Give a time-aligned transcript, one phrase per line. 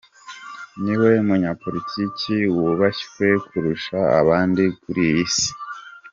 [0.83, 5.49] Niwe munyapolitiki wubashywe kurusha abandi kuri iyi si.